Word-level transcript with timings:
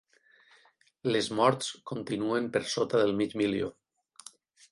Les 1.15 1.27
morts 1.39 1.67
continuen 1.91 2.49
per 2.55 2.63
sota 2.77 3.03
del 3.05 3.13
mig 3.19 3.39
milió. 3.43 3.69